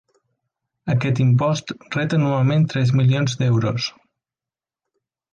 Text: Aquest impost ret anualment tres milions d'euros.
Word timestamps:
Aquest 0.93 1.19
impost 1.25 1.73
ret 1.95 2.15
anualment 2.17 2.65
tres 2.71 2.93
milions 3.01 3.35
d'euros. 3.43 3.91